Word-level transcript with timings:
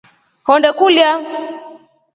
Honde 0.47 0.69
kulya. 0.79 1.09